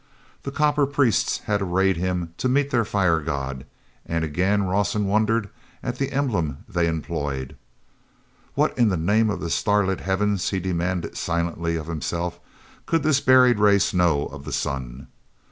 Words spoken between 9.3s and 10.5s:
the starlit heavens,"